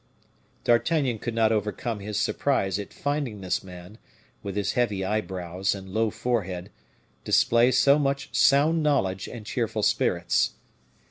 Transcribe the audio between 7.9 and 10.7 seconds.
much sound knowledge and cheerful spirits.